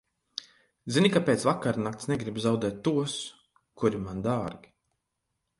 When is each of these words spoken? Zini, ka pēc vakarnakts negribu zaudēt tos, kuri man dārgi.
Zini, 0.95 1.11
ka 1.15 1.21
pēc 1.27 1.45
vakarnakts 1.49 2.09
negribu 2.13 2.45
zaudēt 2.47 2.81
tos, 2.89 3.19
kuri 3.83 4.03
man 4.09 4.29
dārgi. 4.31 4.77